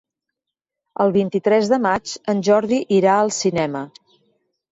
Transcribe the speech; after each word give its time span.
El 1.03 1.11
vint-i-tres 1.17 1.69
de 1.73 1.77
maig 1.83 2.15
en 2.33 2.41
Jordi 2.49 2.79
irà 3.01 3.13
al 3.19 3.31
cinema. 3.41 3.83